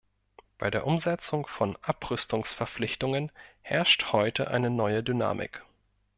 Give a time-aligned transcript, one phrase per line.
[0.57, 5.61] Bei der Umsetzung von Abrüstungsverpflichtungen herrscht heute eine neue Dynamik.